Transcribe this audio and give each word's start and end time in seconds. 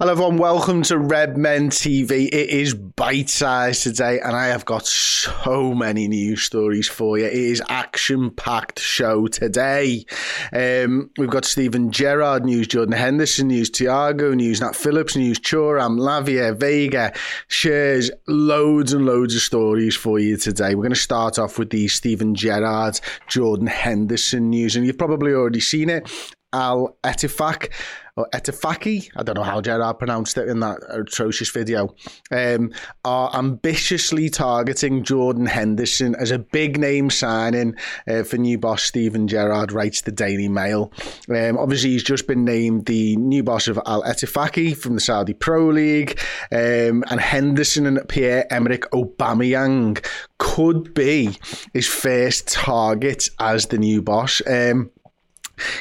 Hello 0.00 0.12
everyone, 0.12 0.36
welcome 0.36 0.82
to 0.82 0.96
Redmen 0.96 1.70
TV. 1.70 2.28
It 2.28 2.50
is 2.50 2.72
bite 2.72 3.28
sized 3.28 3.82
today, 3.82 4.20
and 4.20 4.36
I 4.36 4.46
have 4.46 4.64
got 4.64 4.86
so 4.86 5.74
many 5.74 6.06
news 6.06 6.42
stories 6.42 6.86
for 6.86 7.18
you. 7.18 7.24
It 7.24 7.32
is 7.32 7.60
action 7.68 8.30
packed 8.30 8.78
show 8.78 9.26
today. 9.26 10.04
Um, 10.52 11.10
we've 11.18 11.28
got 11.28 11.44
Steven 11.44 11.90
Gerrard 11.90 12.44
news, 12.44 12.68
Jordan 12.68 12.92
Henderson 12.92 13.48
news, 13.48 13.72
Thiago 13.72 14.36
news, 14.36 14.60
Nat 14.60 14.76
Phillips 14.76 15.16
news, 15.16 15.40
Thuram, 15.40 15.98
Lavia, 15.98 16.54
Veiga, 16.56 17.16
shares 17.48 18.08
loads 18.28 18.92
and 18.92 19.04
loads 19.04 19.34
of 19.34 19.40
stories 19.40 19.96
for 19.96 20.20
you 20.20 20.36
today. 20.36 20.76
We're 20.76 20.82
going 20.82 20.90
to 20.90 21.00
start 21.00 21.40
off 21.40 21.58
with 21.58 21.70
the 21.70 21.88
Steven 21.88 22.36
Gerrard, 22.36 23.00
Jordan 23.26 23.66
Henderson 23.66 24.48
news, 24.48 24.76
and 24.76 24.86
you've 24.86 24.96
probably 24.96 25.32
already 25.32 25.58
seen 25.58 25.90
it. 25.90 26.08
Al-Ettifaq 26.52 27.70
or 28.18 28.28
Etifaki, 28.34 29.08
I 29.16 29.22
don't 29.22 29.36
know 29.36 29.44
how 29.44 29.60
Gerrard 29.60 30.00
pronounced 30.00 30.36
it 30.38 30.48
in 30.48 30.58
that 30.58 30.78
atrocious 30.90 31.50
video, 31.50 31.94
um, 32.32 32.72
are 33.04 33.30
ambitiously 33.32 34.28
targeting 34.28 35.04
Jordan 35.04 35.46
Henderson 35.46 36.16
as 36.16 36.32
a 36.32 36.38
big 36.38 36.80
name 36.80 37.10
signing 37.10 37.76
uh, 38.08 38.24
for 38.24 38.36
new 38.36 38.58
boss 38.58 38.82
Steven 38.82 39.28
Gerrard, 39.28 39.70
writes 39.70 40.00
the 40.00 40.10
Daily 40.10 40.48
Mail. 40.48 40.92
Um, 41.28 41.56
obviously, 41.56 41.90
he's 41.90 42.02
just 42.02 42.26
been 42.26 42.44
named 42.44 42.86
the 42.86 43.14
new 43.16 43.44
boss 43.44 43.68
of 43.68 43.78
Al 43.86 44.02
Etifaki 44.02 44.76
from 44.76 44.96
the 44.96 45.00
Saudi 45.00 45.32
Pro 45.32 45.68
League, 45.68 46.18
um, 46.50 47.04
and 47.10 47.20
Henderson 47.20 47.86
and 47.86 48.00
Pierre 48.08 48.52
Emerick 48.52 48.90
Aubameyang 48.90 50.04
could 50.38 50.92
be 50.92 51.38
his 51.72 51.86
first 51.86 52.48
target 52.48 53.28
as 53.38 53.66
the 53.66 53.78
new 53.78 54.02
boss. 54.02 54.42
Um, 54.44 54.90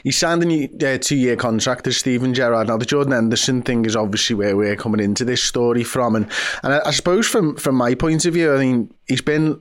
he 0.03 0.11
signed 0.11 0.43
a 0.43 0.45
new 0.45 0.69
uh, 0.83 0.97
two-year 0.97 1.35
contract 1.35 1.87
as 1.87 1.97
Steven 1.97 2.33
Gerrard. 2.33 2.67
Now 2.67 2.77
the 2.77 2.85
Jordan 2.85 3.13
Henderson 3.13 3.61
thing 3.61 3.85
is 3.85 3.95
obviously 3.95 4.35
where 4.35 4.55
we're 4.55 4.75
coming 4.75 4.99
into 4.99 5.25
this 5.25 5.43
story 5.43 5.83
from, 5.83 6.15
and 6.15 6.31
and 6.63 6.73
I, 6.73 6.81
I 6.85 6.91
suppose 6.91 7.27
from 7.27 7.55
from 7.55 7.75
my 7.75 7.95
point 7.95 8.25
of 8.25 8.33
view, 8.33 8.53
I 8.53 8.59
mean 8.59 8.93
he's 9.07 9.21
been 9.21 9.59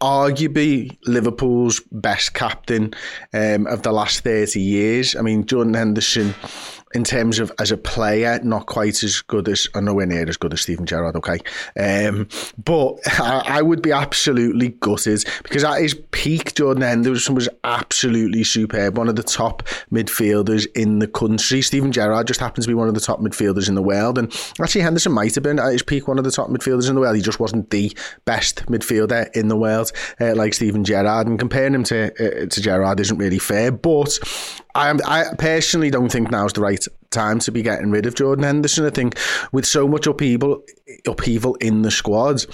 arguably 0.00 0.96
Liverpool's 1.06 1.80
best 1.90 2.34
captain 2.34 2.92
um, 3.32 3.66
of 3.66 3.82
the 3.82 3.92
last 3.92 4.20
30 4.20 4.60
years. 4.60 5.16
I 5.16 5.22
mean, 5.22 5.46
Jordan 5.46 5.74
Henderson, 5.74 6.34
in 6.94 7.04
terms 7.04 7.38
of 7.38 7.52
as 7.58 7.72
a 7.72 7.76
player, 7.76 8.40
not 8.42 8.66
quite 8.66 9.02
as 9.02 9.20
good 9.20 9.48
as, 9.48 9.68
or 9.74 9.82
nowhere 9.82 10.06
near 10.06 10.28
as 10.28 10.36
good 10.36 10.52
as 10.52 10.60
Steven 10.60 10.86
Gerrard, 10.86 11.16
okay? 11.16 11.38
Um, 11.78 12.28
but 12.62 12.96
I, 13.20 13.42
I 13.46 13.62
would 13.62 13.82
be 13.82 13.92
absolutely 13.92 14.68
gutted 14.68 15.24
because 15.42 15.64
at 15.64 15.80
his 15.80 15.94
peak, 16.12 16.54
Jordan 16.54 16.82
Henderson 16.82 17.34
was 17.34 17.48
absolutely 17.64 18.44
superb, 18.44 18.96
one 18.96 19.08
of 19.08 19.16
the 19.16 19.22
top 19.22 19.62
midfielders 19.92 20.66
in 20.74 21.00
the 21.00 21.08
country. 21.08 21.60
Steven 21.60 21.92
Gerrard 21.92 22.26
just 22.26 22.40
happens 22.40 22.66
to 22.66 22.70
be 22.70 22.74
one 22.74 22.88
of 22.88 22.94
the 22.94 23.00
top 23.00 23.20
midfielders 23.20 23.68
in 23.68 23.74
the 23.74 23.82
world. 23.82 24.16
And 24.16 24.32
actually, 24.60 24.82
Henderson 24.82 25.12
might 25.12 25.34
have 25.34 25.44
been 25.44 25.58
at 25.58 25.72
his 25.72 25.82
peak 25.82 26.06
one 26.06 26.18
of 26.18 26.24
the 26.24 26.30
top 26.30 26.48
midfielders 26.48 26.88
in 26.88 26.94
the 26.94 27.00
world. 27.00 27.16
He 27.16 27.22
just 27.22 27.40
wasn't 27.40 27.70
the 27.70 27.96
best 28.24 28.64
midfielder 28.66 29.28
in 29.36 29.48
the 29.48 29.56
world 29.56 29.92
uh, 30.20 30.34
like 30.34 30.54
Steven 30.54 30.84
Gerrard. 30.84 31.26
And 31.26 31.38
comparing 31.38 31.74
him 31.74 31.84
to 31.84 32.12
uh, 32.12 32.46
to 32.46 32.60
Gerrard 32.60 33.00
isn't 33.00 33.18
really 33.18 33.38
fair. 33.38 33.72
But 33.72 34.18
I, 34.76 34.94
I 35.06 35.34
personally 35.36 35.90
don't 35.90 36.12
think 36.12 36.30
now's 36.30 36.52
the 36.52 36.60
right 36.60 36.84
time 37.10 37.38
to 37.40 37.50
be 37.50 37.62
getting 37.62 37.90
rid 37.90 38.04
of 38.06 38.14
Jordan 38.14 38.44
Henderson. 38.44 38.84
I 38.84 38.90
think 38.90 39.18
with 39.50 39.64
so 39.64 39.88
much 39.88 40.06
upheaval, 40.06 40.62
upheaval 41.06 41.54
in 41.56 41.82
the 41.82 41.90
squad, 41.90 42.44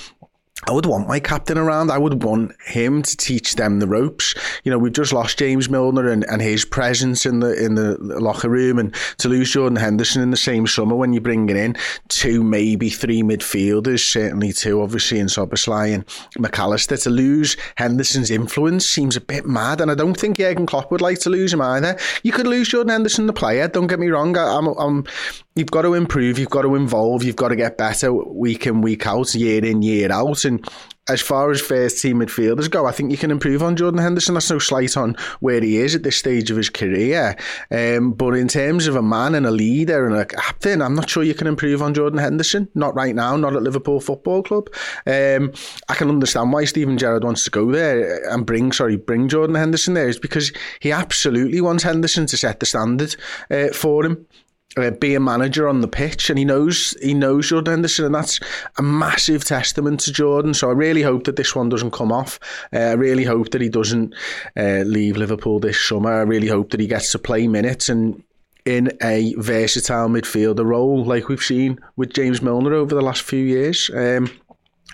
I 0.68 0.72
would 0.72 0.86
want 0.86 1.08
my 1.08 1.18
captain 1.18 1.58
around. 1.58 1.90
I 1.90 1.98
would 1.98 2.22
want 2.22 2.52
him 2.66 3.02
to 3.02 3.16
teach 3.16 3.56
them 3.56 3.80
the 3.80 3.88
ropes. 3.88 4.34
You 4.62 4.70
know, 4.70 4.78
we've 4.78 4.92
just 4.92 5.12
lost 5.12 5.38
James 5.38 5.68
Milner 5.68 6.08
and, 6.08 6.24
and 6.30 6.40
his 6.40 6.64
presence 6.64 7.26
in 7.26 7.40
the 7.40 7.52
in 7.52 7.74
the 7.74 7.98
locker 7.98 8.48
room, 8.48 8.78
and 8.78 8.94
to 9.18 9.28
lose 9.28 9.50
Jordan 9.50 9.76
Henderson 9.76 10.22
in 10.22 10.30
the 10.30 10.36
same 10.36 10.68
summer 10.68 10.94
when 10.94 11.12
you're 11.12 11.20
bringing 11.20 11.56
in 11.56 11.76
two, 12.08 12.44
maybe 12.44 12.90
three 12.90 13.22
midfielders, 13.22 14.00
certainly 14.00 14.52
two, 14.52 14.80
obviously 14.80 15.18
in 15.18 15.26
Szoboszlai 15.26 15.94
and 15.94 16.06
McAllister. 16.38 17.02
To 17.02 17.10
lose 17.10 17.56
Henderson's 17.76 18.30
influence 18.30 18.88
seems 18.88 19.16
a 19.16 19.20
bit 19.20 19.46
mad, 19.46 19.80
and 19.80 19.90
I 19.90 19.96
don't 19.96 20.14
think 20.14 20.36
Jurgen 20.36 20.66
Klopp 20.66 20.92
would 20.92 21.00
like 21.00 21.18
to 21.20 21.30
lose 21.30 21.52
him 21.52 21.60
either. 21.60 21.98
You 22.22 22.30
could 22.30 22.46
lose 22.46 22.68
Jordan 22.68 22.92
Henderson, 22.92 23.26
the 23.26 23.32
player. 23.32 23.66
Don't 23.66 23.88
get 23.88 23.98
me 23.98 24.08
wrong. 24.08 24.36
I, 24.36 24.56
I'm, 24.56 24.68
I'm 24.68 25.04
you've 25.54 25.70
got 25.70 25.82
to 25.82 25.94
improve, 25.94 26.38
you've 26.38 26.50
got 26.50 26.62
to 26.62 26.74
involve, 26.74 27.22
you've 27.22 27.36
got 27.36 27.48
to 27.48 27.56
get 27.56 27.78
better 27.78 28.12
week 28.12 28.66
in, 28.66 28.80
week 28.80 29.06
out, 29.06 29.34
year 29.34 29.64
in, 29.64 29.82
year 29.82 30.10
out. 30.10 30.44
And 30.44 30.66
as 31.08 31.20
far 31.20 31.50
as 31.50 31.60
first 31.60 32.00
team 32.00 32.20
midfielders 32.20 32.70
go, 32.70 32.86
I 32.86 32.92
think 32.92 33.10
you 33.10 33.16
can 33.16 33.32
improve 33.32 33.62
on 33.62 33.76
Jordan 33.76 34.00
Henderson. 34.00 34.34
That's 34.34 34.50
no 34.50 34.60
slight 34.60 34.96
on 34.96 35.16
where 35.40 35.60
he 35.60 35.78
is 35.78 35.96
at 35.96 36.04
this 36.04 36.16
stage 36.16 36.50
of 36.50 36.56
his 36.56 36.70
career. 36.70 37.36
Um, 37.72 38.12
but 38.12 38.34
in 38.34 38.46
terms 38.46 38.86
of 38.86 38.94
a 38.94 39.02
man 39.02 39.34
and 39.34 39.44
a 39.44 39.50
leader 39.50 40.06
and 40.06 40.14
a 40.14 40.24
captain, 40.24 40.80
I'm 40.80 40.94
not 40.94 41.10
sure 41.10 41.24
you 41.24 41.34
can 41.34 41.48
improve 41.48 41.82
on 41.82 41.92
Jordan 41.92 42.20
Henderson. 42.20 42.68
Not 42.74 42.94
right 42.94 43.16
now, 43.16 43.36
not 43.36 43.56
at 43.56 43.62
Liverpool 43.62 44.00
Football 44.00 44.44
Club. 44.44 44.68
Um, 45.06 45.52
I 45.88 45.94
can 45.94 46.08
understand 46.08 46.52
why 46.52 46.64
Steven 46.64 46.96
Gerrard 46.96 47.24
wants 47.24 47.44
to 47.44 47.50
go 47.50 47.72
there 47.72 48.22
and 48.30 48.46
bring, 48.46 48.70
sorry, 48.70 48.96
bring 48.96 49.28
Jordan 49.28 49.56
Henderson 49.56 49.94
there 49.94 50.08
is 50.08 50.20
because 50.20 50.52
he 50.80 50.92
absolutely 50.92 51.60
wants 51.60 51.82
Henderson 51.82 52.26
to 52.26 52.36
set 52.36 52.60
the 52.60 52.66
standard 52.66 53.16
uh, 53.50 53.68
for 53.68 54.06
him 54.06 54.26
uh, 54.76 54.90
be 54.90 55.14
a 55.14 55.20
manager 55.20 55.68
on 55.68 55.80
the 55.80 55.88
pitch, 55.88 56.30
and 56.30 56.38
he 56.38 56.44
knows 56.44 56.96
he 57.02 57.14
knows 57.14 57.48
Jordan 57.48 57.72
Henderson, 57.72 58.06
and 58.06 58.14
that's 58.14 58.40
a 58.78 58.82
massive 58.82 59.44
testament 59.44 60.00
to 60.00 60.12
Jordan. 60.12 60.54
So 60.54 60.68
I 60.68 60.72
really 60.72 61.02
hope 61.02 61.24
that 61.24 61.36
this 61.36 61.54
one 61.54 61.68
doesn't 61.68 61.92
come 61.92 62.12
off. 62.12 62.38
Uh, 62.72 62.78
I 62.78 62.92
really 62.92 63.24
hope 63.24 63.50
that 63.50 63.60
he 63.60 63.68
doesn't 63.68 64.14
uh, 64.56 64.82
leave 64.86 65.16
Liverpool 65.16 65.58
this 65.58 65.80
summer. 65.80 66.12
I 66.12 66.22
really 66.22 66.48
hope 66.48 66.70
that 66.70 66.80
he 66.80 66.86
gets 66.86 67.12
to 67.12 67.18
play 67.18 67.48
minutes 67.48 67.88
and 67.88 68.22
in 68.64 68.96
a 69.02 69.34
versatile 69.38 70.08
midfielder 70.08 70.64
role, 70.64 71.04
like 71.04 71.28
we've 71.28 71.42
seen 71.42 71.78
with 71.96 72.12
James 72.12 72.42
Milner 72.42 72.74
over 72.74 72.94
the 72.94 73.02
last 73.02 73.22
few 73.22 73.44
years. 73.44 73.90
Um, 73.92 74.30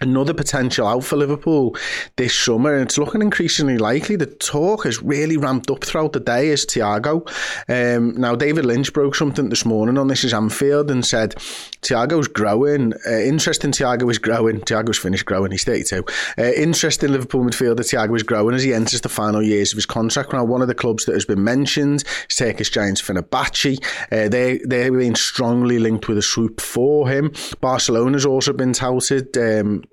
another 0.00 0.34
potential 0.34 0.86
out 0.86 1.04
for 1.04 1.16
Liverpool 1.16 1.76
this 2.16 2.34
summer, 2.34 2.75
and 2.75 2.84
it's 2.84 2.98
looking 2.98 3.22
increasingly 3.22 3.78
likely. 3.78 4.16
The 4.16 4.26
talk 4.26 4.84
has 4.84 5.03
really 5.03 5.36
ramped 5.36 5.70
up 5.70 5.84
throughout 5.84 6.12
the 6.12 6.20
day 6.20 6.48
is 6.48 6.66
Thiago. 6.66 7.26
Um, 7.69 8.12
now, 8.20 8.34
David 8.34 8.64
Lynch 8.64 8.92
broke 8.92 9.14
something 9.14 9.48
this 9.48 9.64
morning 9.64 9.99
on 9.99 10.08
this 10.08 10.25
is 10.25 10.34
Anfield 10.34 10.90
and 10.90 11.05
said 11.05 11.34
Thiago's 11.82 12.28
growing. 12.28 12.93
Uh, 13.06 13.19
interest 13.19 13.64
in 13.64 13.70
Thiago 13.70 14.11
is 14.11 14.19
growing. 14.19 14.61
Thiago's 14.61 14.99
finished 14.99 15.26
growing. 15.26 15.50
He's 15.50 15.64
32. 15.64 16.05
Uh, 16.38 16.43
interest 16.56 17.02
in 17.02 17.12
Liverpool 17.12 17.44
midfielder 17.44 17.78
Thiago 17.78 18.17
is 18.17 18.22
growing 18.22 18.55
as 18.55 18.62
he 18.62 18.75
enters 18.75 19.00
the 19.00 19.08
final 19.08 19.43
years 19.43 19.72
of 19.72 19.76
his 19.76 19.87
contract. 19.87 20.32
Now, 20.32 20.44
one 20.44 20.62
of 20.62 20.69
the 20.69 20.75
clubs 20.75 21.05
that 21.06 21.14
has 21.14 21.25
been 21.25 21.43
mentioned 21.43 22.05
is 22.28 22.37
Turkish 22.37 22.70
Giants 22.70 23.02
Fenerbahce. 23.02 23.82
Uh, 24.12 24.28
they 24.28 24.58
they're 24.64 24.93
being 24.93 25.14
strongly 25.14 25.78
linked 25.78 26.08
with 26.08 26.19
a 26.19 26.22
swoop 26.22 26.61
for 26.61 27.08
him. 27.08 27.32
Barcelona's 27.61 28.26
also 28.26 28.52
been 28.52 28.72
touted. 28.72 29.37
Um, 29.37 29.84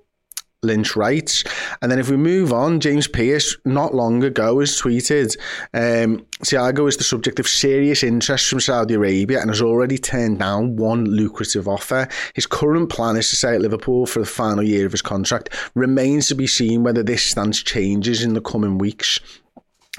Lynch 0.66 0.96
writes. 0.96 1.44
And 1.80 1.90
then 1.90 1.98
if 1.98 2.10
we 2.10 2.16
move 2.16 2.52
on, 2.52 2.80
James 2.80 3.08
Pearce, 3.08 3.56
not 3.64 3.94
long 3.94 4.22
ago 4.24 4.60
has 4.60 4.80
tweeted 4.80 5.36
um, 5.72 6.26
Thiago 6.44 6.88
is 6.88 6.96
the 6.96 7.04
subject 7.04 7.40
of 7.40 7.48
serious 7.48 8.02
interest 8.02 8.48
from 8.48 8.60
Saudi 8.60 8.94
Arabia 8.94 9.40
and 9.40 9.48
has 9.48 9.62
already 9.62 9.96
turned 9.96 10.38
down 10.38 10.76
one 10.76 11.04
lucrative 11.06 11.66
offer. 11.66 12.08
His 12.34 12.46
current 12.46 12.90
plan 12.90 13.16
is 13.16 13.30
to 13.30 13.36
stay 13.36 13.54
at 13.54 13.62
Liverpool 13.62 14.06
for 14.06 14.18
the 14.18 14.26
final 14.26 14.62
year 14.62 14.84
of 14.84 14.92
his 14.92 15.02
contract. 15.02 15.48
Remains 15.74 16.28
to 16.28 16.34
be 16.34 16.46
seen 16.46 16.82
whether 16.82 17.02
this 17.02 17.22
stance 17.22 17.62
changes 17.62 18.22
in 18.22 18.34
the 18.34 18.40
coming 18.40 18.76
weeks. 18.76 19.20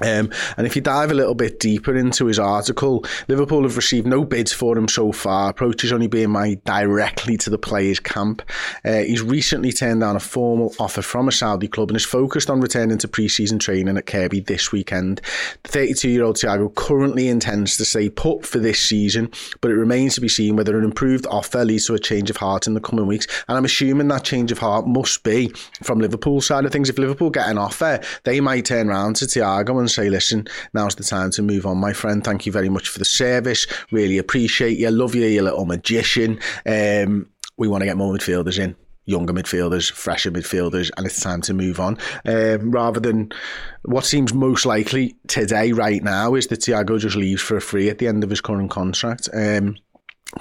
Um, 0.02 0.32
and 0.58 0.68
if 0.68 0.76
you 0.76 0.82
dive 0.82 1.12
a 1.12 1.16
little 1.16 1.34
bit 1.34 1.60
deeper 1.60 1.96
into 1.96 2.26
his 2.26 2.40
article, 2.40 3.04
Liverpool 3.28 3.64
have 3.64 3.76
received 3.76 4.06
no 4.06 4.24
bids 4.24 4.54
for 4.54 4.78
him 4.78 4.88
so 4.88 5.12
far. 5.12 5.50
Approaches 5.50 5.92
only 5.92 6.08
being 6.08 6.32
made 6.32 6.64
directly 6.64 7.38
to 7.38 7.50
the 7.50 7.58
players' 7.58 8.00
camp. 8.00 8.42
Uh, 8.86 9.00
he's 9.00 9.22
recently 9.22 9.72
turned 9.72 10.02
down 10.02 10.16
a 10.16 10.20
formal 10.20 10.74
offer 10.80 11.02
from 11.02 11.28
a 11.28 11.32
Saudi 11.32 11.68
club 11.68 11.90
and 11.90 11.98
is 11.98 12.06
focused 12.06 12.50
on 12.50 12.62
returning 12.62 12.98
to 13.00 13.08
pre-season 13.08 13.58
training 13.58 13.98
at 13.98 14.06
Kirkby 14.06 14.42
this 14.42 14.72
weekend. 14.72 15.22
The 15.64 15.70
32-year-old 15.70 16.36
Thiago 16.36 16.74
currently 16.76 17.28
intends 17.28 17.78
to 17.78 17.86
stay 17.86 18.10
put 18.10 18.46
for 18.46 18.60
this 18.60 18.80
season, 18.80 19.32
but 19.62 19.72
it 19.72 19.76
remains 19.76 20.16
to 20.16 20.22
be 20.22 20.30
seen 20.30 20.56
whether 20.56 20.78
an 20.78 20.84
improved 20.86 21.26
offer 21.28 21.66
leads 21.66 21.88
to 21.88 21.96
a 21.96 22.00
change 22.00 22.30
of 22.30 22.38
heart 22.38 22.68
in 22.68 22.74
the 22.76 22.82
coming 22.82 23.08
weeks. 23.08 23.28
And 23.48 23.58
I'm 23.58 23.66
assuming 23.66 24.08
that 24.10 24.24
change 24.24 24.52
of 24.52 24.60
heart 24.60 24.88
must 24.88 25.24
be 25.24 25.52
from 25.82 26.00
Liverpool 26.00 26.42
side 26.42 26.66
of 26.66 26.72
things. 26.72 26.90
If 26.90 27.00
Liverpool 27.00 27.30
get 27.30 27.50
an 27.50 27.58
offer, 27.58 28.00
they 28.24 28.40
might 28.40 28.66
turn 28.66 28.90
around 28.90 29.16
to 29.18 29.26
Thiago 29.26 29.80
and 29.80 29.87
and 29.88 29.92
say, 29.92 30.10
listen, 30.10 30.48
now's 30.74 30.96
the 30.96 31.04
time 31.04 31.32
to 31.32 31.42
move 31.42 31.66
on, 31.66 31.78
my 31.78 31.94
friend. 31.94 32.24
Thank 32.24 32.46
you 32.46 32.52
very 32.52 32.70
much 32.70 32.90
for 32.90 33.00
the 33.00 33.06
service. 33.06 33.66
Really 33.92 34.18
appreciate 34.18 34.78
you. 34.78 34.92
Love 34.92 35.16
you, 35.16 35.26
you 35.26 35.42
little 35.42 35.66
magician. 35.66 36.40
Um, 36.66 37.30
we 37.58 37.68
want 37.68 37.82
to 37.82 37.86
get 37.86 37.98
more 37.98 38.14
midfielders 38.14 38.60
in 38.60 38.76
younger 39.08 39.34
midfielders, 39.34 39.90
fresher 39.90 40.30
midfielders, 40.30 40.92
and 40.98 41.06
it's 41.06 41.22
time 41.22 41.42
to 41.42 41.54
move 41.54 41.80
on. 41.80 41.98
Um, 42.26 42.72
rather 42.72 43.00
than 43.00 43.32
what 43.84 44.06
seems 44.06 44.34
most 44.34 44.66
likely 44.66 45.16
today, 45.28 45.72
right 45.72 46.04
now, 46.04 46.36
is 46.36 46.48
that 46.48 46.60
Thiago 46.60 47.00
just 47.00 47.16
leaves 47.16 47.42
for 47.42 47.60
free 47.60 47.90
at 47.90 47.98
the 47.98 48.08
end 48.08 48.24
of 48.24 48.30
his 48.30 48.42
current 48.42 48.70
contract. 48.70 49.30
Um, 49.34 49.78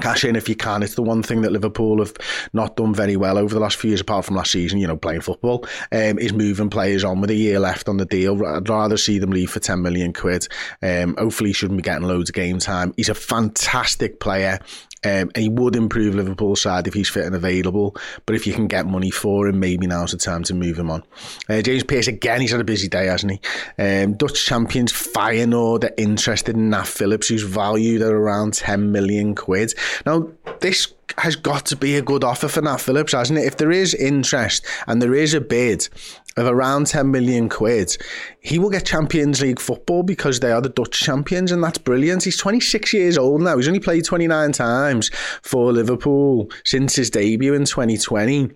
cash 0.00 0.24
in 0.24 0.36
if 0.36 0.48
you 0.48 0.56
can. 0.56 0.82
It's 0.82 0.94
the 0.94 1.02
one 1.02 1.22
thing 1.22 1.42
that 1.42 1.52
Liverpool 1.52 1.98
have 1.98 2.14
not 2.52 2.76
done 2.76 2.94
very 2.94 3.16
well 3.16 3.38
over 3.38 3.54
the 3.54 3.60
last 3.60 3.76
few 3.76 3.90
years, 3.90 4.00
apart 4.00 4.24
from 4.24 4.36
last 4.36 4.52
season, 4.52 4.78
you 4.78 4.86
know, 4.86 4.96
playing 4.96 5.20
football, 5.20 5.66
um, 5.92 6.18
is 6.18 6.32
moving 6.32 6.70
players 6.70 7.04
on 7.04 7.20
with 7.20 7.30
a 7.30 7.34
year 7.34 7.58
left 7.60 7.88
on 7.88 7.96
the 7.96 8.04
deal. 8.04 8.44
I'd 8.44 8.68
rather 8.68 8.96
see 8.96 9.18
them 9.18 9.30
leave 9.30 9.50
for 9.50 9.60
10 9.60 9.82
million 9.82 10.12
quid. 10.12 10.48
Um, 10.82 11.16
hopefully, 11.16 11.50
he 11.50 11.54
shouldn't 11.54 11.78
be 11.78 11.82
getting 11.82 12.06
loads 12.06 12.30
of 12.30 12.34
game 12.34 12.58
time. 12.58 12.94
He's 12.96 13.08
a 13.08 13.14
fantastic 13.14 14.20
player. 14.20 14.60
Um, 15.06 15.30
and 15.34 15.36
he 15.36 15.48
would 15.48 15.76
improve 15.76 16.16
Liverpool's 16.16 16.62
side 16.62 16.88
if 16.88 16.94
he's 16.94 17.08
fit 17.08 17.26
and 17.26 17.34
available. 17.34 17.94
But 18.26 18.34
if 18.34 18.46
you 18.46 18.52
can 18.52 18.66
get 18.66 18.86
money 18.86 19.10
for 19.10 19.46
him, 19.46 19.60
maybe 19.60 19.86
now's 19.86 20.10
the 20.10 20.16
time 20.16 20.42
to 20.44 20.54
move 20.54 20.78
him 20.78 20.90
on. 20.90 21.04
Uh, 21.48 21.62
James 21.62 21.84
Pearce, 21.84 22.08
again, 22.08 22.40
he's 22.40 22.50
had 22.50 22.60
a 22.60 22.64
busy 22.64 22.88
day, 22.88 23.06
hasn't 23.06 23.32
he? 23.32 23.40
Um, 23.82 24.14
Dutch 24.14 24.44
champions 24.44 24.92
Feyenoord 24.92 25.84
are 25.84 25.94
interested 25.96 26.56
in 26.56 26.70
Nat 26.70 26.88
Phillips, 26.88 27.28
who's 27.28 27.44
valued 27.44 28.02
at 28.02 28.12
around 28.12 28.54
10 28.54 28.90
million 28.90 29.36
quid. 29.36 29.74
Now, 30.04 30.28
this 30.60 30.92
has 31.18 31.36
got 31.36 31.66
to 31.66 31.76
be 31.76 31.96
a 31.96 32.02
good 32.02 32.24
offer 32.24 32.48
for 32.48 32.60
Nat 32.62 32.78
Phillips, 32.78 33.12
hasn't 33.12 33.38
it? 33.38 33.46
If 33.46 33.58
there 33.58 33.70
is 33.70 33.94
interest 33.94 34.66
and 34.88 35.00
there 35.00 35.14
is 35.14 35.34
a 35.34 35.40
bid 35.40 35.88
of 36.36 36.46
around 36.46 36.86
10 36.86 37.10
million 37.10 37.48
quid, 37.48 37.96
he 38.40 38.58
will 38.58 38.70
get 38.70 38.84
Champions 38.84 39.40
League 39.40 39.60
football 39.60 40.02
because 40.02 40.40
they 40.40 40.52
are 40.52 40.60
the 40.60 40.68
Dutch 40.68 41.00
champions, 41.00 41.52
and 41.52 41.62
that's 41.62 41.78
brilliant. 41.78 42.24
He's 42.24 42.36
26 42.36 42.92
years 42.92 43.18
old 43.18 43.42
now. 43.42 43.56
He's 43.56 43.68
only 43.68 43.80
played 43.80 44.04
29 44.04 44.52
times 44.52 45.10
for 45.42 45.72
Liverpool 45.72 46.50
since 46.64 46.96
his 46.96 47.10
debut 47.10 47.54
in 47.54 47.64
2020. 47.64 48.50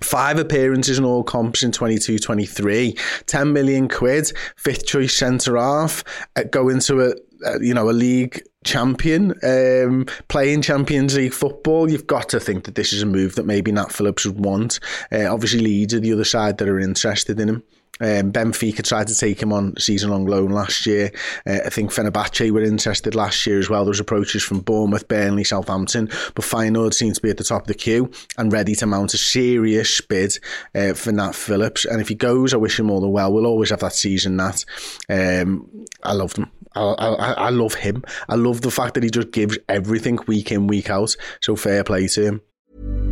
Five 0.00 0.38
appearances 0.38 0.98
in 0.98 1.04
all 1.04 1.22
comps 1.22 1.62
in 1.62 1.70
22 1.70 2.18
23, 2.18 2.96
10 3.26 3.52
million 3.52 3.88
quid, 3.88 4.32
fifth 4.56 4.84
choice 4.84 5.16
centre 5.16 5.56
half, 5.56 6.02
uh, 6.34 6.42
going 6.50 6.80
to 6.80 7.02
a, 7.02 7.14
a, 7.46 7.64
you 7.64 7.72
know, 7.72 7.88
a 7.88 7.92
league 7.92 8.42
champion, 8.64 9.34
um, 9.42 10.06
playing 10.28 10.62
Champions 10.62 11.16
League 11.16 11.34
football, 11.34 11.90
you've 11.90 12.06
got 12.06 12.28
to 12.30 12.40
think 12.40 12.64
that 12.64 12.74
this 12.74 12.92
is 12.92 13.02
a 13.02 13.06
move 13.06 13.34
that 13.34 13.46
maybe 13.46 13.72
Nat 13.72 13.92
Phillips 13.92 14.26
would 14.26 14.44
want. 14.44 14.80
Uh, 15.10 15.32
obviously, 15.32 15.60
Leeds 15.60 15.94
are 15.94 16.00
the 16.00 16.12
other 16.12 16.24
side 16.24 16.58
that 16.58 16.68
are 16.68 16.78
interested 16.78 17.38
in 17.40 17.48
him. 17.48 17.62
Um, 18.02 18.32
Benfica 18.32 18.82
tried 18.86 19.06
to 19.06 19.14
take 19.14 19.40
him 19.40 19.52
on 19.52 19.76
season-long 19.78 20.26
loan 20.26 20.50
last 20.50 20.84
year. 20.86 21.12
Uh, 21.46 21.60
I 21.64 21.70
think 21.70 21.92
Fenerbahce 21.92 22.50
were 22.50 22.60
interested 22.60 23.14
last 23.14 23.46
year 23.46 23.58
as 23.58 23.70
well. 23.70 23.84
There 23.84 23.90
was 23.90 24.00
approaches 24.00 24.42
from 24.42 24.60
Bournemouth, 24.60 25.06
Burnley, 25.06 25.44
Southampton, 25.44 26.06
but 26.34 26.44
Feyenoord 26.44 26.94
seemed 26.94 27.14
to 27.14 27.22
be 27.22 27.30
at 27.30 27.36
the 27.36 27.44
top 27.44 27.62
of 27.62 27.68
the 27.68 27.74
queue 27.74 28.10
and 28.36 28.52
ready 28.52 28.74
to 28.74 28.86
mount 28.86 29.14
a 29.14 29.18
serious 29.18 30.00
bid 30.00 30.38
uh, 30.74 30.94
for 30.94 31.12
Nat 31.12 31.34
Phillips. 31.34 31.84
And 31.84 32.00
if 32.00 32.08
he 32.08 32.16
goes, 32.16 32.52
I 32.52 32.56
wish 32.56 32.78
him 32.78 32.90
all 32.90 33.00
the 33.00 33.08
well. 33.08 33.32
We'll 33.32 33.46
always 33.46 33.70
have 33.70 33.80
that 33.80 33.94
season, 33.94 34.36
Nat. 34.36 34.64
Um, 35.08 35.86
I 36.02 36.12
love 36.12 36.34
him. 36.34 36.50
I, 36.74 36.80
I, 36.80 37.32
I 37.32 37.50
love 37.50 37.74
him. 37.74 38.02
I 38.28 38.34
love 38.34 38.62
the 38.62 38.70
fact 38.70 38.94
that 38.94 39.02
he 39.04 39.10
just 39.10 39.30
gives 39.30 39.58
everything 39.68 40.18
week 40.26 40.50
in, 40.50 40.66
week 40.66 40.90
out. 40.90 41.14
So 41.40 41.54
fair 41.54 41.84
play 41.84 42.08
to 42.08 42.24
him. 42.24 43.11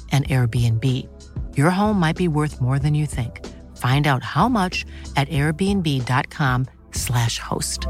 an 0.11 0.25
Airbnb. 0.25 1.07
Your 1.55 1.69
home 1.69 1.97
might 1.97 2.17
be 2.17 2.27
worth 2.27 2.59
more 2.59 2.77
than 2.77 2.93
you 2.93 3.05
think. 3.05 3.47
Find 3.77 4.05
out 4.05 4.23
how 4.23 4.49
much 4.49 4.85
at 5.15 5.29
airbnb.com/slash 5.29 7.39
host. 7.39 7.87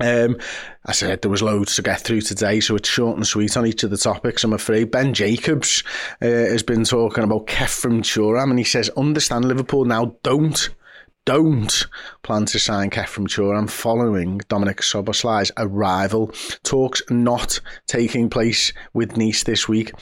Um, 0.00 0.38
I 0.84 0.92
said 0.92 1.22
there 1.22 1.30
was 1.30 1.42
loads 1.42 1.76
to 1.76 1.82
get 1.82 2.00
through 2.00 2.22
today, 2.22 2.58
so 2.60 2.74
it's 2.74 2.88
short 2.88 3.16
and 3.16 3.24
sweet 3.26 3.56
on 3.56 3.66
each 3.66 3.84
of 3.84 3.90
the 3.90 3.96
topics. 3.96 4.42
I'm 4.42 4.52
afraid 4.52 4.90
Ben 4.90 5.14
Jacobs 5.14 5.84
uh, 6.20 6.26
has 6.26 6.64
been 6.64 6.84
talking 6.84 7.24
about 7.24 7.46
Khéphren 7.46 8.00
Thuram, 8.00 8.50
and 8.50 8.58
he 8.58 8.64
says, 8.64 8.90
"Understand 8.96 9.44
Liverpool 9.44 9.84
now. 9.84 10.16
Don't 10.22 10.70
don't 11.24 11.86
plan 12.22 12.46
to 12.46 12.58
sign 12.58 12.90
Khéphren 12.90 13.28
Thuram 13.28 13.70
following 13.70 14.40
Dominic 14.48 14.78
Szoboszlai's 14.78 15.52
arrival. 15.56 16.32
Talks 16.64 17.02
not 17.10 17.60
taking 17.86 18.28
place 18.28 18.72
with 18.92 19.16
Nice 19.16 19.44
this 19.44 19.68
week. 19.68 19.92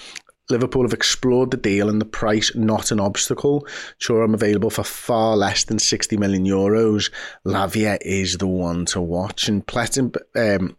Liverpool 0.50 0.82
have 0.82 0.92
explored 0.92 1.50
the 1.50 1.56
deal 1.56 1.88
and 1.88 2.00
the 2.00 2.06
price 2.06 2.54
not 2.56 2.90
an 2.90 3.00
obstacle. 3.00 3.66
Thuram 4.00 4.34
available 4.34 4.70
for 4.70 4.82
far 4.82 5.36
less 5.36 5.64
than 5.64 5.78
60 5.78 6.16
million 6.16 6.44
euros. 6.44 7.10
Lavia 7.46 7.98
is 8.00 8.38
the 8.38 8.48
one 8.48 8.84
to 8.86 9.00
watch. 9.00 9.48
And 9.48 9.64
Pletten, 9.66 10.16
um, 10.34 10.76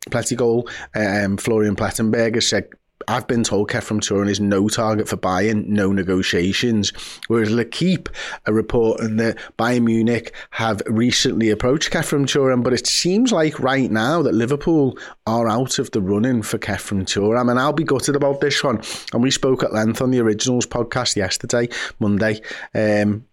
um, 0.96 1.38
Florian 1.38 1.76
Plettenberg 1.76 2.36
has 2.36 2.48
said 2.48 2.70
I've 3.08 3.28
been 3.28 3.44
told 3.44 3.70
Khéphren 3.70 4.00
Thuram 4.00 4.30
is 4.30 4.40
no 4.40 4.68
target 4.70 5.08
for 5.08 5.18
Bayern, 5.18 5.68
no 5.68 5.92
negotiations. 5.92 6.92
Whereas 7.28 7.52
L'Equipe 7.52 8.10
are 8.48 8.54
reporting 8.54 9.18
that 9.18 9.38
Bayern 9.58 9.84
Munich 9.84 10.34
have 10.52 10.82
recently 10.86 11.50
approached 11.50 11.92
Khéphren 11.92 12.26
Thuram, 12.26 12.64
but 12.64 12.74
it 12.74 12.88
seems 12.88 13.32
like 13.32 13.60
right 13.60 13.92
now 13.92 14.22
that 14.22 14.34
Liverpool 14.34 14.98
are 15.26 15.48
out 15.48 15.80
of 15.80 15.92
the 15.92 16.02
running 16.02 16.42
for 16.42 16.58
Khéphren 16.58 17.04
Thuram. 17.04 17.50
And 17.50 17.60
I'll 17.60 17.74
be 17.74 17.84
gutted 17.84 18.16
about 18.16 18.42
this 18.42 18.64
one. 18.64 18.82
And 19.14 19.24
we 19.24 19.32
spoke 19.32 19.64
at 19.64 19.74
length 19.74 20.02
on 20.02 20.12
the 20.12 20.20
Originals 20.20 20.66
podcast 20.66 21.16
yesterday, 21.16 21.70
Monday. 22.00 22.42
Um, 22.74 23.26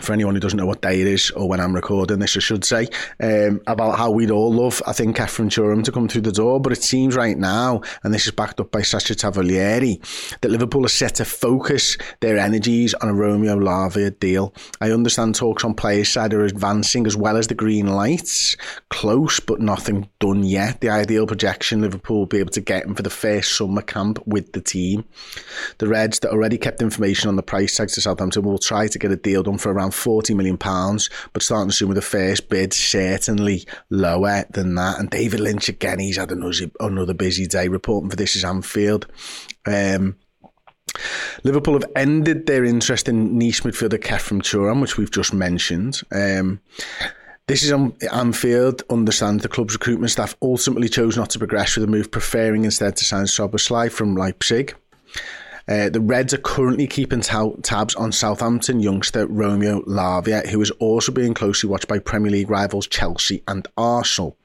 for 0.00 0.12
anyone 0.12 0.34
who 0.34 0.40
doesn't 0.40 0.56
know 0.56 0.66
what 0.66 0.80
day 0.80 1.00
it 1.00 1.06
is 1.06 1.30
or 1.32 1.48
when 1.48 1.60
I'm 1.60 1.74
recording 1.74 2.20
this, 2.20 2.36
I 2.36 2.40
should 2.40 2.64
say, 2.64 2.88
um, 3.20 3.60
about 3.66 3.98
how 3.98 4.10
we'd 4.10 4.30
all 4.30 4.52
love, 4.52 4.80
I 4.86 4.92
think, 4.92 5.16
Khéphren 5.16 5.48
Thuram 5.48 5.82
to 5.84 5.92
come 5.92 6.08
through 6.08 6.22
the 6.22 6.32
door. 6.32 6.60
But 6.60 6.72
it 6.72 6.82
seems 6.82 7.16
right 7.16 7.36
now, 7.36 7.82
and 8.04 8.14
this 8.14 8.26
is 8.26 8.32
backed 8.32 8.60
up 8.60 8.70
by 8.70 8.82
Sacha 8.82 9.14
Tavolieri, 9.14 9.98
that 10.40 10.50
Liverpool 10.50 10.84
are 10.84 10.88
set 10.88 11.16
to 11.16 11.24
focus 11.24 11.98
their 12.20 12.38
energies 12.38 12.94
on 12.94 13.08
a 13.08 13.14
Romeo 13.14 13.56
Lavia 13.56 14.16
deal. 14.18 14.54
I 14.80 14.92
understand 14.92 15.34
talks 15.34 15.64
on 15.64 15.74
players' 15.74 16.10
side 16.10 16.32
are 16.32 16.44
advancing 16.44 17.06
as 17.06 17.16
well 17.16 17.36
as 17.36 17.48
the 17.48 17.54
green 17.54 17.88
lights. 17.88 18.56
Close, 18.90 19.40
but 19.40 19.60
nothing 19.60 20.08
done 20.20 20.44
yet. 20.44 20.80
The 20.80 20.90
ideal 20.90 21.26
projection, 21.26 21.80
Liverpool 21.80 22.20
will 22.20 22.26
be 22.26 22.38
able 22.38 22.52
to 22.52 22.60
get 22.60 22.84
him 22.84 22.94
for 22.94 23.02
the 23.02 23.10
first 23.10 23.56
summer 23.56 23.82
camp 23.82 24.20
with 24.26 24.52
the 24.52 24.60
team. 24.60 25.04
The 25.78 25.88
Reds 25.88 26.20
that 26.20 26.30
already 26.30 26.56
kept 26.58 26.82
information 26.82 27.28
on 27.28 27.36
the 27.36 27.42
price 27.42 27.74
tag 27.74 27.88
to 27.88 28.00
Southampton 28.00 28.42
will 28.42 28.58
try 28.58 28.86
to 28.86 28.98
get 28.98 29.10
a 29.10 29.16
deal 29.16 29.42
done 29.42 29.58
for 29.58 29.72
around 29.72 29.87
around 29.88 30.22
£40 30.22 30.36
million, 30.36 30.56
but 31.32 31.42
starting 31.42 31.70
soon 31.70 31.88
with 31.88 31.96
the 31.96 32.02
first 32.02 32.48
bid 32.48 32.72
certainly 32.72 33.66
lower 33.90 34.44
than 34.50 34.74
that. 34.76 34.98
And 34.98 35.10
David 35.10 35.40
Lynch, 35.40 35.68
again, 35.68 35.98
he's 35.98 36.16
had 36.16 36.30
another, 36.30 37.14
busy 37.14 37.46
day 37.46 37.68
reporting 37.68 38.10
for 38.10 38.16
this 38.16 38.36
is 38.36 38.44
Anfield. 38.44 39.06
Um, 39.66 40.16
Liverpool 41.44 41.74
have 41.74 41.90
ended 41.96 42.46
their 42.46 42.64
interest 42.64 43.08
in 43.08 43.38
Nice 43.38 43.60
midfielder 43.60 43.98
Khéphren 43.98 44.40
Thuram, 44.40 44.80
which 44.80 44.96
we've 44.96 45.10
just 45.10 45.32
mentioned. 45.32 46.00
Um, 46.12 46.60
this 47.46 47.62
is 47.62 47.72
on 47.72 47.94
Anfield. 48.12 48.82
Understand 48.90 49.40
the 49.40 49.48
club's 49.48 49.74
recruitment 49.74 50.10
staff 50.10 50.36
ultimately 50.42 50.88
chose 50.88 51.16
not 51.16 51.30
to 51.30 51.38
progress 51.38 51.76
with 51.76 51.84
the 51.84 51.90
move, 51.90 52.10
preferring 52.10 52.64
instead 52.64 52.96
to 52.96 53.04
sign 53.04 53.24
Szoboszlai 53.24 53.90
from 53.90 54.16
Leipzig. 54.16 54.74
Uh, 55.68 55.90
the 55.90 56.00
Reds 56.00 56.32
are 56.32 56.38
currently 56.38 56.86
keeping 56.86 57.20
tabs 57.20 57.94
on 57.94 58.10
Southampton 58.10 58.80
youngster 58.80 59.26
Romeo 59.26 59.82
Lavia, 59.82 60.46
who 60.46 60.62
is 60.62 60.70
also 60.72 61.12
being 61.12 61.34
closely 61.34 61.68
watched 61.68 61.88
by 61.88 61.98
Premier 61.98 62.30
League 62.30 62.48
rivals 62.48 62.86
Chelsea 62.86 63.42
and 63.46 63.68
Arsenal. 63.76 64.36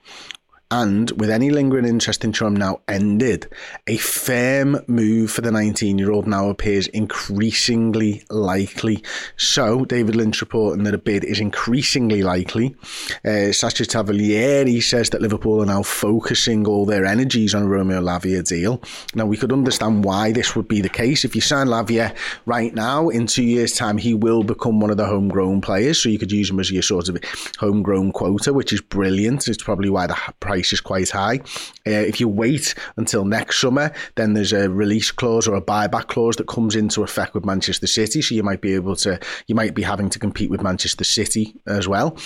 And 0.73 1.11
with 1.11 1.29
any 1.29 1.51
lingering 1.51 1.85
interest 1.85 2.25
in 2.25 2.31
Thuram 2.31 2.57
now 2.57 2.81
ended, 2.87 3.47
a 3.85 3.97
firm 3.97 4.79
move 4.87 5.29
for 5.29 5.41
the 5.41 5.51
19 5.51 5.99
year 5.99 6.11
old 6.11 6.25
now 6.25 6.49
appears 6.49 6.87
increasingly 6.87 8.23
likely. 8.31 9.03
So, 9.37 9.85
David 9.85 10.15
Lynch 10.15 10.41
reporting 10.41 10.83
that 10.85 10.95
a 10.95 10.97
bid 10.97 11.25
is 11.25 11.39
increasingly 11.39 12.23
likely. 12.23 12.75
Uh, 13.23 13.51
Sacha 13.51 13.83
Tavolieri 13.83 14.81
says 14.81 15.11
that 15.11 15.21
Liverpool 15.21 15.61
are 15.61 15.67
now 15.67 15.83
focusing 15.83 16.65
all 16.65 16.87
their 16.87 17.05
energies 17.05 17.53
on 17.53 17.67
Romeo 17.67 18.01
Lavia 18.01 18.41
deal. 18.41 18.81
Now, 19.13 19.27
we 19.27 19.37
could 19.37 19.53
understand 19.53 20.03
why 20.03 20.31
this 20.31 20.55
would 20.55 20.67
be 20.67 20.81
the 20.81 20.89
case. 20.89 21.23
If 21.23 21.35
you 21.35 21.41
sign 21.41 21.67
Lavia 21.67 22.15
right 22.47 22.73
now, 22.73 23.09
in 23.09 23.27
two 23.27 23.43
years' 23.43 23.73
time, 23.73 23.99
he 23.99 24.15
will 24.15 24.41
become 24.41 24.79
one 24.79 24.89
of 24.89 24.97
the 24.97 25.05
homegrown 25.05 25.61
players. 25.61 26.01
So, 26.01 26.09
you 26.09 26.17
could 26.17 26.31
use 26.31 26.49
him 26.49 26.59
as 26.59 26.71
your 26.71 26.81
sort 26.81 27.09
of 27.09 27.19
homegrown 27.59 28.11
quota, 28.13 28.51
which 28.51 28.73
is 28.73 28.81
brilliant. 28.81 29.47
It's 29.47 29.61
probably 29.61 29.91
why 29.91 30.07
the 30.07 30.17
price 30.39 30.62
price 30.63 30.73
is 30.73 30.81
quite 30.81 31.09
high. 31.09 31.39
Uh, 31.85 32.07
if 32.07 32.19
you 32.19 32.27
wait 32.27 32.75
until 32.97 33.25
next 33.25 33.59
summer, 33.59 33.91
then 34.15 34.33
there's 34.33 34.53
a 34.53 34.69
release 34.69 35.11
clause 35.11 35.47
or 35.47 35.55
a 35.55 35.61
buyback 35.61 36.07
clause 36.07 36.37
that 36.37 36.47
comes 36.47 36.75
into 36.75 37.03
effect 37.03 37.33
with 37.33 37.45
Manchester 37.45 37.87
City. 37.87 38.21
So 38.21 38.35
you 38.35 38.43
might 38.43 38.61
be 38.61 38.75
able 38.75 38.95
to, 38.97 39.19
you 39.47 39.55
might 39.55 39.75
be 39.75 39.83
having 39.83 40.09
to 40.09 40.19
compete 40.19 40.49
with 40.49 40.63
Manchester 40.63 41.03
City 41.03 41.55
as 41.67 41.87
well. 41.87 42.17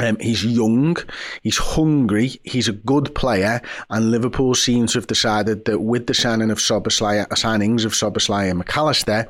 Um, 0.00 0.16
he's 0.18 0.44
young, 0.44 0.96
he's 1.42 1.56
hungry, 1.56 2.40
he's 2.42 2.66
a 2.66 2.72
good 2.72 3.14
player, 3.14 3.62
and 3.90 4.10
Liverpool 4.10 4.56
seems 4.56 4.92
to 4.92 4.98
have 4.98 5.06
decided 5.06 5.66
that 5.66 5.78
with 5.82 6.08
the 6.08 6.14
signing 6.14 6.50
of 6.50 6.58
signings 6.58 7.84
of 7.84 7.92
Szoboszlai 7.92 8.50
and 8.50 8.60
McAllister, 8.60 9.28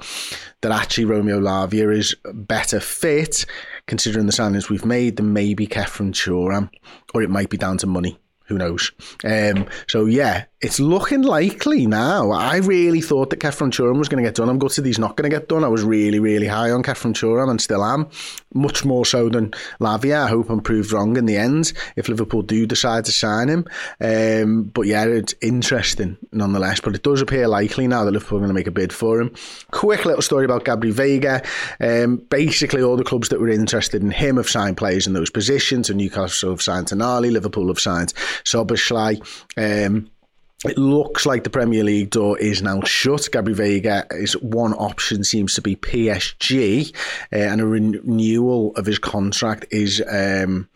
that 0.62 0.72
actually 0.72 1.04
Romeo 1.04 1.38
Lavia 1.38 1.94
is 1.94 2.14
better 2.32 2.80
fit, 2.80 3.44
considering 3.86 4.24
the 4.24 4.32
signings 4.32 4.70
we've 4.70 4.86
made, 4.86 5.16
than 5.16 5.34
maybe 5.34 5.66
Khéphren 5.66 6.12
Thuram, 6.12 6.70
or 7.12 7.22
it 7.22 7.28
might 7.28 7.50
be 7.50 7.58
down 7.58 7.76
to 7.76 7.86
money 7.86 8.18
who 8.44 8.58
knows? 8.58 8.92
Um, 9.24 9.66
so 9.88 10.06
yeah, 10.06 10.44
it's 10.64 10.80
looking 10.80 11.20
likely 11.20 11.86
now. 11.86 12.30
I 12.30 12.56
really 12.56 13.02
thought 13.02 13.28
that 13.28 13.40
Khéphren 13.40 13.68
Thuram 13.68 13.98
was 13.98 14.08
going 14.08 14.24
to 14.24 14.26
get 14.26 14.36
done. 14.36 14.48
I'm 14.48 14.58
gutted 14.58 14.86
he's 14.86 14.98
not 14.98 15.14
going 15.14 15.30
to 15.30 15.36
get 15.36 15.46
done. 15.46 15.62
I 15.62 15.68
was 15.68 15.84
really, 15.84 16.18
really 16.20 16.46
high 16.46 16.70
on 16.70 16.82
Khéphren 16.82 17.12
Thuram 17.12 17.50
and 17.50 17.60
still 17.60 17.84
am. 17.84 18.08
Much 18.54 18.82
more 18.82 19.04
so 19.04 19.28
than 19.28 19.50
Lavia. 19.78 20.24
I 20.24 20.28
hope 20.28 20.48
I'm 20.48 20.62
proved 20.62 20.90
wrong 20.90 21.18
in 21.18 21.26
the 21.26 21.36
end 21.36 21.74
if 21.96 22.08
Liverpool 22.08 22.40
do 22.40 22.66
decide 22.66 23.04
to 23.04 23.12
sign 23.12 23.48
him. 23.48 23.66
Um, 24.00 24.62
but 24.62 24.86
yeah, 24.86 25.04
it's 25.04 25.34
interesting 25.42 26.16
nonetheless. 26.32 26.80
But 26.80 26.94
it 26.94 27.02
does 27.02 27.20
appear 27.20 27.46
likely 27.46 27.86
now 27.86 28.04
that 28.04 28.12
Liverpool 28.12 28.38
are 28.38 28.40
going 28.40 28.48
to 28.48 28.54
make 28.54 28.66
a 28.66 28.70
bid 28.70 28.90
for 28.90 29.20
him. 29.20 29.34
Quick 29.70 30.06
little 30.06 30.22
story 30.22 30.46
about 30.46 30.64
Gabri 30.64 30.94
Veiga. 30.94 31.44
Um, 31.78 32.16
basically, 32.30 32.82
all 32.82 32.96
the 32.96 33.04
clubs 33.04 33.28
that 33.28 33.40
were 33.40 33.50
interested 33.50 34.02
in 34.02 34.10
him 34.10 34.38
have 34.38 34.48
signed 34.48 34.78
players 34.78 35.06
in 35.06 35.12
those 35.12 35.28
positions. 35.28 35.90
And 35.90 35.98
Newcastle 35.98 36.52
have 36.52 36.62
signed 36.62 36.86
Tonali, 36.86 37.30
Liverpool 37.30 37.68
have 37.68 37.80
signed 37.80 38.14
Szoboszlai. 38.44 39.20
Um, 39.58 40.08
it 40.64 40.78
looks 40.78 41.26
like 41.26 41.44
the 41.44 41.50
Premier 41.50 41.84
League 41.84 42.10
door 42.10 42.38
is 42.38 42.62
now 42.62 42.80
shut. 42.82 43.22
Gabri 43.32 43.54
Veiga 43.54 44.06
is 44.12 44.32
one 44.42 44.72
option 44.74 45.24
seems 45.24 45.54
to 45.54 45.62
be 45.62 45.76
PSG, 45.76 46.94
uh, 47.32 47.36
and 47.36 47.60
a 47.60 47.66
renewal 47.66 48.72
of 48.76 48.86
his 48.86 48.98
contract 48.98 49.66
is. 49.70 50.02
Um, 50.10 50.68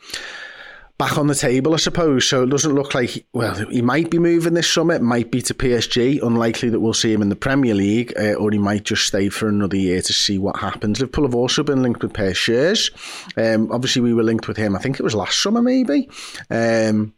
back 0.98 1.16
on 1.16 1.28
the 1.28 1.34
table, 1.34 1.74
I 1.74 1.76
suppose. 1.76 2.26
So 2.26 2.42
it 2.42 2.50
doesn't 2.50 2.74
look 2.74 2.92
like, 2.92 3.24
well, 3.32 3.54
he 3.54 3.80
might 3.80 4.10
be 4.10 4.18
moving 4.18 4.54
this 4.54 4.70
summer. 4.70 4.94
It 4.94 5.02
might 5.02 5.30
be 5.30 5.40
to 5.42 5.54
PSG. 5.54 6.20
Unlikely 6.20 6.68
that 6.70 6.80
we'll 6.80 6.92
see 6.92 7.12
him 7.12 7.22
in 7.22 7.28
the 7.28 7.36
Premier 7.36 7.74
League, 7.74 8.12
uh, 8.18 8.34
or 8.34 8.50
he 8.50 8.58
might 8.58 8.82
just 8.82 9.06
stay 9.06 9.28
for 9.28 9.48
another 9.48 9.76
year 9.76 10.02
to 10.02 10.12
see 10.12 10.38
what 10.38 10.56
happens. 10.56 11.00
Liverpool 11.00 11.24
have 11.24 11.36
also 11.36 11.62
been 11.62 11.82
linked 11.82 12.02
with 12.02 12.12
Per 12.12 12.32
Schuurs. 12.32 12.90
Um, 13.36 13.70
obviously, 13.70 14.02
we 14.02 14.12
were 14.12 14.24
linked 14.24 14.48
with 14.48 14.56
him, 14.56 14.74
I 14.74 14.80
think 14.80 14.98
it 14.98 15.04
was 15.04 15.14
last 15.14 15.40
summer, 15.40 15.62
maybe. 15.62 16.10
Um, 16.50 17.14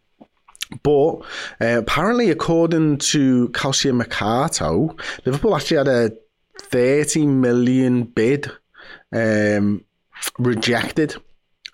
but 0.82 1.16
uh, 1.60 1.78
apparently, 1.78 2.30
according 2.30 2.98
to 2.98 3.48
Calcio 3.50 3.94
Mercato, 3.94 4.96
Liverpool 5.24 5.56
actually 5.56 5.78
had 5.78 5.88
a 5.88 6.10
30 6.60 7.26
million 7.26 8.04
bid 8.04 8.50
um, 9.12 9.84
rejected 10.38 11.16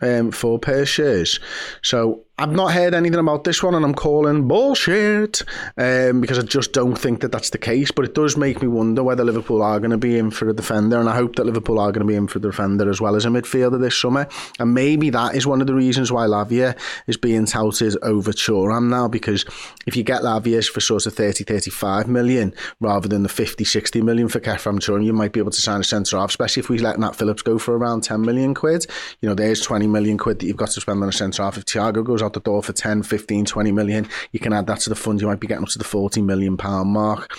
um, 0.00 0.30
for 0.30 0.58
Per 0.58 0.84
Schuurs. 0.84 1.40
So 1.82 2.25
I've 2.38 2.52
not 2.52 2.74
heard 2.74 2.92
anything 2.92 3.18
about 3.18 3.44
this 3.44 3.62
one, 3.62 3.74
and 3.74 3.82
I'm 3.82 3.94
calling 3.94 4.46
bullshit 4.46 5.40
um, 5.78 6.20
because 6.20 6.38
I 6.38 6.42
just 6.42 6.72
don't 6.72 6.94
think 6.94 7.22
that 7.22 7.32
that's 7.32 7.48
the 7.48 7.56
case. 7.56 7.90
But 7.90 8.04
it 8.04 8.14
does 8.14 8.36
make 8.36 8.60
me 8.60 8.68
wonder 8.68 9.02
whether 9.02 9.24
Liverpool 9.24 9.62
are 9.62 9.80
going 9.80 9.90
to 9.90 9.96
be 9.96 10.18
in 10.18 10.30
for 10.30 10.46
a 10.50 10.52
defender, 10.52 11.00
and 11.00 11.08
I 11.08 11.14
hope 11.14 11.36
that 11.36 11.46
Liverpool 11.46 11.78
are 11.78 11.92
going 11.92 12.06
to 12.06 12.12
be 12.12 12.14
in 12.14 12.28
for 12.28 12.38
the 12.38 12.50
defender 12.50 12.90
as 12.90 13.00
well 13.00 13.16
as 13.16 13.24
a 13.24 13.28
midfielder 13.28 13.80
this 13.80 13.98
summer. 13.98 14.28
And 14.58 14.74
maybe 14.74 15.08
that 15.10 15.34
is 15.34 15.46
one 15.46 15.62
of 15.62 15.66
the 15.66 15.74
reasons 15.74 16.12
why 16.12 16.26
Lavia 16.26 16.78
is 17.06 17.16
being 17.16 17.46
touted 17.46 17.96
over 18.02 18.32
Thuram 18.32 18.90
now, 18.90 19.08
because 19.08 19.46
if 19.86 19.96
you 19.96 20.02
get 20.02 20.20
Lavia 20.20 20.62
for 20.68 20.80
sort 20.82 21.06
of 21.06 21.14
30, 21.14 21.44
35 21.44 22.06
million 22.06 22.52
rather 22.80 23.08
than 23.08 23.22
the 23.22 23.30
50, 23.30 23.64
60 23.64 24.02
million 24.02 24.28
for 24.28 24.40
Khéphren 24.40 24.78
Thuram, 24.78 25.02
you 25.02 25.14
might 25.14 25.32
be 25.32 25.40
able 25.40 25.52
to 25.52 25.62
sign 25.62 25.80
a 25.80 25.84
centre 25.84 26.18
half, 26.18 26.28
especially 26.28 26.60
if 26.60 26.68
we 26.68 26.78
let 26.78 26.98
Nat 26.98 27.16
Phillips 27.16 27.40
go 27.40 27.56
for 27.58 27.78
around 27.78 28.02
10 28.02 28.20
million 28.20 28.52
quid. 28.52 28.86
You 29.22 29.30
know, 29.30 29.34
there's 29.34 29.62
20 29.62 29.86
million 29.86 30.18
quid 30.18 30.40
that 30.40 30.46
you've 30.46 30.58
got 30.58 30.68
to 30.68 30.82
spend 30.82 31.02
on 31.02 31.08
a 31.08 31.12
centre 31.12 31.42
half. 31.42 31.56
If 31.56 31.64
Thiago 31.64 32.04
goes 32.04 32.25
out 32.26 32.34
the 32.34 32.40
door 32.40 32.62
for 32.62 32.72
10, 32.72 33.02
15, 33.04 33.46
20 33.46 33.72
million. 33.72 34.08
You 34.32 34.40
can 34.40 34.52
add 34.52 34.66
that 34.66 34.80
to 34.80 34.90
the 34.90 34.96
fund. 34.96 35.20
You 35.20 35.28
might 35.28 35.40
be 35.40 35.46
getting 35.46 35.64
up 35.64 35.70
to 35.70 35.78
the 35.78 35.84
40 35.84 36.20
million 36.22 36.56
pound 36.56 36.90
mark. 36.90 37.30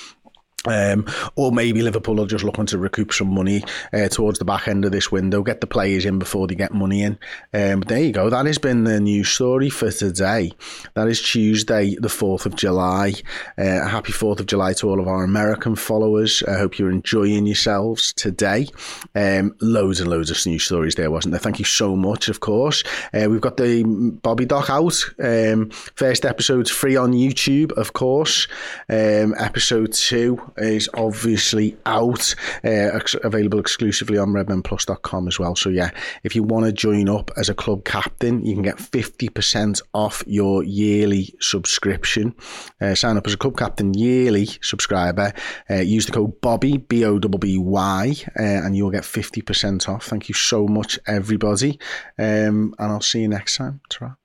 Um, 0.68 1.06
or 1.36 1.52
maybe 1.52 1.82
Liverpool 1.82 2.22
are 2.22 2.28
just 2.28 2.44
looking 2.44 2.66
to 2.68 2.78
recoup 2.78 3.14
some 3.14 3.34
money 3.34 3.64
uh, 3.94 4.08
towards 4.10 4.40
the 4.40 4.46
back 4.46 4.68
end 4.68 4.86
of 4.86 4.92
this 4.92 5.12
window, 5.12 5.44
get 5.44 5.62
the 5.62 5.68
players 5.68 6.06
in 6.06 6.20
before 6.20 6.48
they 6.48 6.56
get 6.56 6.74
money 6.74 7.04
in. 7.04 7.18
Um, 7.54 7.80
but 7.80 7.88
there 7.88 8.04
you 8.04 8.12
go. 8.12 8.30
That 8.30 8.46
has 8.46 8.58
been 8.58 8.84
the 8.84 9.00
news 9.00 9.30
story 9.30 9.70
for 9.70 9.92
today. 9.92 10.52
That 10.96 11.08
is 11.08 11.22
Tuesday, 11.22 11.96
the 11.96 12.08
4th 12.08 12.46
of 12.46 12.56
July. 12.56 13.14
Uh, 13.58 13.88
happy 13.88 14.12
4th 14.12 14.40
of 14.40 14.46
July 14.46 14.74
to 14.74 14.90
all 14.90 15.00
of 15.00 15.08
our 15.08 15.24
American 15.24 15.76
followers. 15.76 16.44
I 16.48 16.58
hope 16.58 16.78
you're 16.78 16.92
enjoying 16.92 17.46
yourselves 17.46 18.14
today. 18.14 18.68
Um, 19.16 19.56
loads 19.62 20.00
and 20.00 20.10
loads 20.10 20.32
of 20.32 20.46
news 20.46 20.64
stories 20.64 20.96
there, 20.96 21.12
wasn't 21.12 21.32
there? 21.32 21.40
Thank 21.40 21.60
you 21.60 21.66
so 21.66 21.96
much, 21.96 22.30
of 22.30 22.40
course. 22.40 22.84
Uh, 23.14 23.28
we've 23.30 23.42
got 23.42 23.58
the 23.58 23.84
Bobby 24.22 24.46
Doc 24.46 24.70
out. 24.70 24.96
Um, 25.24 25.70
first 25.96 26.26
episode's 26.26 26.72
free 26.72 26.96
on 26.96 27.14
YouTube, 27.14 27.72
of 27.74 27.94
course. 27.94 28.48
Um, 28.90 29.36
episode 29.38 29.94
two 29.94 30.40
is 30.58 30.90
obviously 30.94 31.78
out, 31.86 32.36
uh, 32.64 32.96
ex- 32.96 33.16
available 33.24 33.60
exclusively 33.60 34.18
on 34.18 34.30
redmenplus.com 34.30 35.28
as 35.28 35.40
well. 35.40 35.56
So 35.56 35.70
yeah, 35.70 35.92
if 36.24 36.36
you 36.36 36.44
want 36.44 36.66
to 36.66 36.72
join 36.72 37.10
up 37.10 37.32
as 37.38 37.50
a 37.50 37.54
club 37.54 37.86
captain, 37.86 38.46
you 38.46 38.54
can 38.54 38.64
get 38.64 38.78
50% 38.78 39.82
off 39.94 40.24
your 40.26 40.64
yearly 40.64 41.36
subscription. 41.40 42.36
Uh, 42.82 42.96
sign 42.96 43.18
up 43.18 43.28
as 43.28 43.34
a 43.34 43.38
club 43.38 43.58
captain 43.58 43.94
yearly 43.94 44.48
subscriber. 44.62 45.34
Uh, 45.70 45.76
use 45.76 46.06
the 46.06 46.12
code 46.12 46.40
Bobby 46.42 46.78
B 46.78 47.06
O 47.06 47.20
B 47.20 47.38
B 47.38 47.58
Y, 47.58 48.16
uh, 48.40 48.44
and 48.44 48.76
you'll 48.76 48.92
get 48.92 49.04
50% 49.04 49.90
off. 49.90 50.06
Thank 50.06 50.30
you 50.30 50.36
so 50.36 50.68
much, 50.68 51.00
everybody, 51.08 51.80
um, 52.18 52.74
and 52.80 52.92
I'll 52.92 53.02
see 53.02 53.22
you 53.22 53.28
next 53.28 53.58
time. 53.58 53.82
ta 53.90 54.18